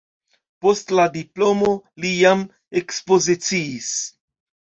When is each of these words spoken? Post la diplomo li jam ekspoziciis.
Post 0.65 0.93
la 0.99 1.03
diplomo 1.17 1.75
li 2.05 2.13
jam 2.21 2.41
ekspoziciis. 2.81 3.93